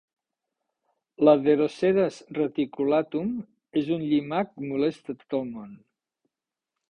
La 1.27 1.33
"Deroceras 1.41 2.15
reticulatum" 2.37 3.29
és 3.81 3.91
un 3.97 4.07
llimac 4.13 4.57
molest 4.71 5.15
a 5.15 5.17
tot 5.21 5.37
al 5.41 5.45
món. 5.51 5.77